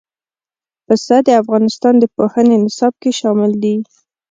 [0.85, 3.75] پسه د افغانستان د پوهنې نصاب کې شامل دي.